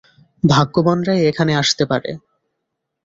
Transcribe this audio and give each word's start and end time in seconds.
ভাগ্যবানরাই 0.43 1.21
এখানে 1.25 1.51
আসতে 1.55 1.83
পারে। 1.85 2.11